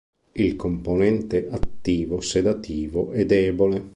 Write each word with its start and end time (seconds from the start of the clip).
Il 0.31 0.55
componente 0.55 1.47
attivo 1.51 2.21
sedativo 2.21 3.11
è 3.11 3.23
debole. 3.23 3.89